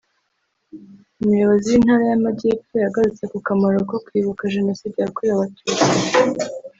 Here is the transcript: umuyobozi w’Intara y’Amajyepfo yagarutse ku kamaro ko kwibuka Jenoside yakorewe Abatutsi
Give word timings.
umuyobozi 1.21 1.65
w’Intara 1.71 2.03
y’Amajyepfo 2.09 2.73
yagarutse 2.83 3.23
ku 3.31 3.37
kamaro 3.47 3.77
ko 3.89 3.95
kwibuka 4.05 4.51
Jenoside 4.55 4.97
yakorewe 4.99 5.33
Abatutsi 5.35 5.83